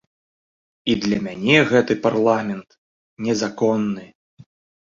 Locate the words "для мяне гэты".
1.03-1.97